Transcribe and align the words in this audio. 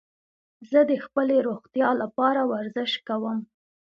زه 0.69 0.79
د 0.89 0.91
خپلي 1.05 1.37
روغتیا 1.47 1.89
له 1.99 2.07
پاره 2.15 2.43
ورزش 2.51 2.91
کوم. 3.07 3.39